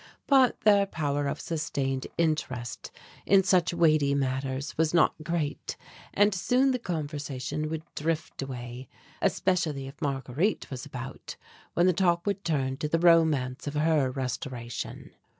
[0.25, 2.89] But their power of sustained interest
[3.27, 5.77] in such weighty matters was not great
[6.11, 8.89] and soon the conversation would drift away,
[9.21, 11.35] especially if Marguerite was about,
[11.75, 15.11] when the talk would turn to the romance of her restoration.